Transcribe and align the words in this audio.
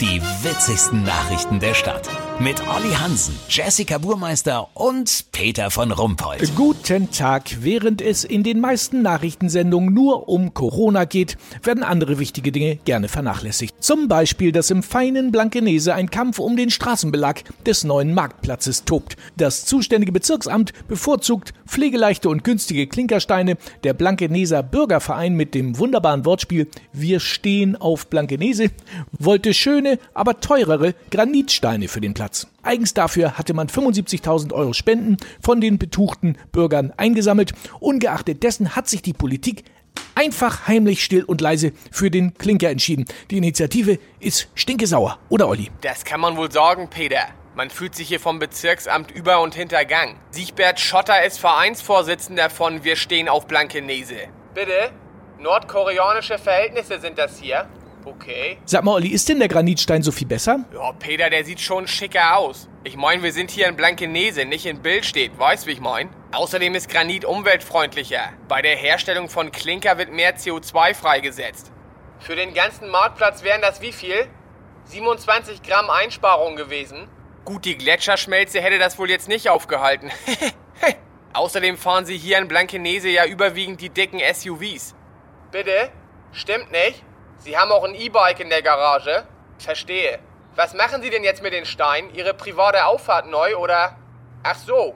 Die 0.00 0.22
witzigsten 0.42 1.02
Nachrichten 1.02 1.60
der 1.60 1.74
Stadt. 1.74 2.08
Mit 2.38 2.58
Olli 2.66 2.94
Hansen, 2.94 3.34
Jessica 3.50 3.98
Burmeister 3.98 4.68
und 4.72 5.26
Peter 5.30 5.70
von 5.70 5.92
Rumpold. 5.92 6.56
Guten 6.56 7.10
Tag. 7.10 7.58
Während 7.60 8.00
es 8.00 8.24
in 8.24 8.42
den 8.42 8.60
meisten 8.60 9.02
Nachrichtensendungen 9.02 9.92
nur 9.92 10.30
um 10.30 10.54
Corona 10.54 11.04
geht, 11.04 11.36
werden 11.62 11.82
andere 11.82 12.18
wichtige 12.18 12.50
Dinge 12.50 12.76
gerne 12.76 13.08
vernachlässigt. 13.08 13.74
Zum 13.80 14.08
Beispiel, 14.08 14.52
dass 14.52 14.70
im 14.70 14.82
feinen 14.82 15.32
Blankenese 15.32 15.94
ein 15.94 16.10
Kampf 16.10 16.38
um 16.38 16.56
den 16.56 16.70
Straßenbelag 16.70 17.42
des 17.66 17.84
neuen 17.84 18.14
Marktplatzes 18.14 18.86
tobt. 18.86 19.18
Das 19.36 19.66
zuständige 19.66 20.12
Bezirksamt 20.12 20.72
bevorzugt 20.88 21.52
pflegeleichte 21.66 22.30
und 22.30 22.42
günstige 22.42 22.86
Klinkersteine. 22.86 23.58
Der 23.84 23.92
Blankeneser 23.92 24.62
Bürgerverein 24.62 25.34
mit 25.34 25.54
dem 25.54 25.78
wunderbaren 25.78 26.24
Wortspiel 26.24 26.68
Wir 26.94 27.20
stehen 27.20 27.76
auf 27.76 28.06
Blankenese 28.06 28.70
wollte 29.18 29.54
schöne, 29.54 29.89
aber 30.14 30.40
teurere 30.40 30.94
Granitsteine 31.10 31.88
für 31.88 32.00
den 32.00 32.14
Platz. 32.14 32.46
Eigens 32.62 32.94
dafür 32.94 33.38
hatte 33.38 33.54
man 33.54 33.68
75.000 33.68 34.52
Euro 34.52 34.72
Spenden 34.72 35.16
von 35.40 35.60
den 35.60 35.78
betuchten 35.78 36.36
Bürgern 36.52 36.92
eingesammelt. 36.96 37.52
Ungeachtet 37.80 38.42
dessen 38.42 38.76
hat 38.76 38.88
sich 38.88 39.02
die 39.02 39.12
Politik 39.12 39.64
einfach 40.14 40.66
heimlich 40.66 41.02
still 41.02 41.24
und 41.24 41.40
leise 41.40 41.72
für 41.90 42.10
den 42.10 42.34
Klinker 42.34 42.70
entschieden. 42.70 43.06
Die 43.30 43.38
Initiative 43.38 43.98
ist 44.20 44.48
stinkesauer, 44.54 45.18
oder 45.28 45.48
Olli? 45.48 45.70
Das 45.80 46.04
kann 46.04 46.20
man 46.20 46.36
wohl 46.36 46.50
sagen, 46.50 46.88
Peter. 46.90 47.28
Man 47.54 47.68
fühlt 47.68 47.94
sich 47.94 48.08
hier 48.08 48.20
vom 48.20 48.38
Bezirksamt 48.38 49.10
über- 49.10 49.40
und 49.40 49.54
hintergangen. 49.54 50.16
Siegbert 50.30 50.78
Schotter 50.78 51.24
ist 51.24 51.38
Vereinsvorsitzender 51.38 52.48
von 52.48 52.84
Wir 52.84 52.96
stehen 52.96 53.28
auf 53.28 53.46
Blankenese. 53.46 54.28
Bitte? 54.54 54.92
Nordkoreanische 55.40 56.38
Verhältnisse 56.38 57.00
sind 57.00 57.18
das 57.18 57.38
hier? 57.40 57.66
Okay. 58.04 58.58
Sag 58.64 58.84
mal, 58.84 58.94
Olli, 58.94 59.08
ist 59.08 59.28
denn 59.28 59.38
der 59.38 59.48
Granitstein 59.48 60.02
so 60.02 60.10
viel 60.10 60.26
besser? 60.26 60.64
Ja, 60.72 60.92
Peter, 60.92 61.28
der 61.28 61.44
sieht 61.44 61.60
schon 61.60 61.86
schicker 61.86 62.36
aus. 62.38 62.68
Ich 62.82 62.96
mein, 62.96 63.22
wir 63.22 63.32
sind 63.32 63.50
hier 63.50 63.68
in 63.68 63.76
Blankenese, 63.76 64.44
nicht 64.44 64.64
in 64.66 64.80
Billstedt, 64.80 65.38
weißt 65.38 65.66
wie 65.66 65.72
ich 65.72 65.80
mein? 65.80 66.08
Außerdem 66.32 66.74
ist 66.74 66.88
Granit 66.88 67.24
umweltfreundlicher. 67.24 68.32
Bei 68.48 68.62
der 68.62 68.76
Herstellung 68.76 69.28
von 69.28 69.52
Klinker 69.52 69.98
wird 69.98 70.12
mehr 70.12 70.36
CO2 70.36 70.94
freigesetzt. 70.94 71.70
Für 72.20 72.36
den 72.36 72.54
ganzen 72.54 72.88
Marktplatz 72.88 73.42
wären 73.42 73.60
das 73.60 73.80
wie 73.82 73.92
viel? 73.92 74.26
27 74.84 75.62
Gramm 75.62 75.90
Einsparung 75.90 76.56
gewesen. 76.56 77.08
Gut, 77.44 77.64
die 77.64 77.76
Gletscherschmelze 77.76 78.60
hätte 78.60 78.78
das 78.78 78.98
wohl 78.98 79.10
jetzt 79.10 79.28
nicht 79.28 79.48
aufgehalten. 79.48 80.10
Außerdem 81.32 81.76
fahren 81.76 82.06
sie 82.06 82.16
hier 82.16 82.38
in 82.38 82.48
Blankenese 82.48 83.08
ja 83.08 83.24
überwiegend 83.24 83.80
die 83.80 83.90
dicken 83.90 84.20
SUVs. 84.32 84.94
Bitte? 85.50 85.90
Stimmt 86.32 86.70
nicht? 86.70 87.02
Sie 87.40 87.56
haben 87.56 87.72
auch 87.72 87.84
ein 87.84 87.94
E-Bike 87.94 88.40
in 88.40 88.50
der 88.50 88.62
Garage? 88.62 89.24
Verstehe. 89.58 90.18
Was 90.56 90.74
machen 90.74 91.00
Sie 91.00 91.08
denn 91.08 91.24
jetzt 91.24 91.42
mit 91.42 91.54
den 91.54 91.64
Steinen? 91.64 92.14
Ihre 92.14 92.34
private 92.34 92.84
Auffahrt 92.84 93.30
neu 93.30 93.56
oder? 93.56 93.96
Ach 94.42 94.56
so. 94.56 94.94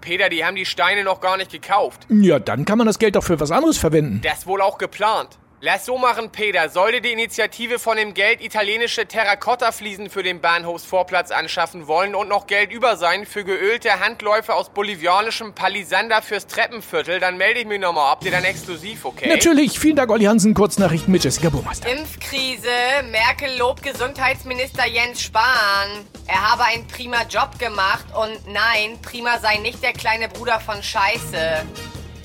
Peter, 0.00 0.28
die 0.28 0.44
haben 0.44 0.56
die 0.56 0.66
Steine 0.66 1.04
noch 1.04 1.20
gar 1.20 1.36
nicht 1.36 1.52
gekauft. 1.52 2.06
Ja, 2.10 2.38
dann 2.38 2.64
kann 2.64 2.78
man 2.78 2.86
das 2.86 2.98
Geld 2.98 3.14
doch 3.14 3.22
für 3.22 3.38
was 3.38 3.50
anderes 3.50 3.78
verwenden. 3.78 4.20
Das 4.22 4.46
wohl 4.46 4.60
auch 4.60 4.76
geplant. 4.76 5.38
Lass 5.64 5.86
so 5.86 5.96
machen, 5.96 6.28
Peter. 6.28 6.68
Sollte 6.68 7.00
die 7.00 7.10
Initiative 7.10 7.78
von 7.78 7.96
dem 7.96 8.12
Geld 8.12 8.44
italienische 8.44 9.06
Terrakotta-Fliesen 9.06 10.10
für 10.10 10.22
den 10.22 10.42
Bahnhofsvorplatz 10.42 11.30
anschaffen 11.30 11.86
wollen 11.86 12.14
und 12.14 12.28
noch 12.28 12.46
Geld 12.46 12.70
über 12.70 12.98
sein 12.98 13.24
für 13.24 13.44
geölte 13.44 13.98
Handläufe 13.98 14.52
aus 14.52 14.68
bolivianischem 14.68 15.54
Palisander 15.54 16.20
fürs 16.20 16.48
Treppenviertel, 16.48 17.18
dann 17.18 17.38
melde 17.38 17.60
ich 17.60 17.66
mich 17.66 17.80
nochmal. 17.80 18.10
Habt 18.10 18.26
ihr 18.26 18.30
dann 18.30 18.44
exklusiv, 18.44 19.06
okay? 19.06 19.30
Natürlich. 19.30 19.80
Vielen 19.80 19.96
Dank, 19.96 20.10
Olli 20.10 20.26
Hansen. 20.26 20.52
Kurznachrichten 20.52 21.10
mit 21.10 21.24
Jessica 21.24 21.48
Burmeister. 21.48 21.88
Impfkrise. 21.88 22.68
Merkel 23.10 23.56
lobt 23.56 23.82
Gesundheitsminister 23.82 24.86
Jens 24.86 25.22
Spahn. 25.22 26.04
Er 26.26 26.52
habe 26.52 26.64
einen 26.64 26.86
prima 26.88 27.22
Job 27.22 27.58
gemacht 27.58 28.04
und 28.14 28.52
nein, 28.52 28.98
prima 29.00 29.38
sei 29.38 29.56
nicht 29.56 29.82
der 29.82 29.94
kleine 29.94 30.28
Bruder 30.28 30.60
von 30.60 30.82
Scheiße. 30.82 31.64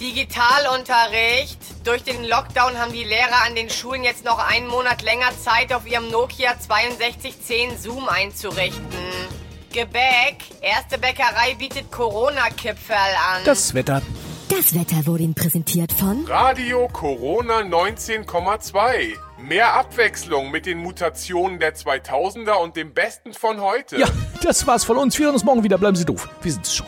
Digitalunterricht. 0.02 1.59
Durch 1.84 2.04
den 2.04 2.26
Lockdown 2.26 2.78
haben 2.78 2.92
die 2.92 3.04
Lehrer 3.04 3.46
an 3.48 3.56
den 3.56 3.70
Schulen 3.70 4.04
jetzt 4.04 4.26
noch 4.26 4.40
einen 4.40 4.68
Monat 4.68 5.02
länger 5.02 5.32
Zeit, 5.42 5.74
auf 5.74 5.88
ihrem 5.88 6.10
Nokia 6.10 6.54
6210 6.60 7.78
Zoom 7.78 8.10
einzurichten. 8.10 8.84
Gebäck. 9.72 10.44
Erste 10.62 10.98
Bäckerei 10.98 11.56
bietet 11.58 11.92
Corona-Kipferl 11.92 13.16
an. 13.34 13.44
Das 13.46 13.74
Wetter. 13.74 14.02
Das 14.50 14.74
Wetter 14.74 15.06
wurde 15.06 15.24
Ihnen 15.24 15.36
präsentiert 15.36 15.94
von 15.94 16.26
Radio 16.26 16.88
Corona 16.92 17.60
19,2. 17.60 19.14
Mehr 19.38 19.74
Abwechslung 19.76 20.52
mit 20.52 20.66
den 20.66 20.80
Mutationen 20.80 21.60
der 21.60 21.76
2000er 21.76 22.54
und 22.54 22.76
dem 22.76 22.94
Besten 22.94 23.34
von 23.34 23.62
heute. 23.62 24.00
Ja, 24.00 24.08
das 24.42 24.66
war's 24.68 24.84
von 24.84 24.98
uns. 24.98 25.18
Wir 25.18 25.28
hören 25.28 25.36
uns 25.36 25.46
morgen 25.46 25.64
wieder. 25.64 25.78
Bleiben 25.78 25.96
Sie 25.96 26.06
doof. 26.06 26.28
Wir 26.42 26.52
sind's 26.52 26.76
schon. 26.76 26.88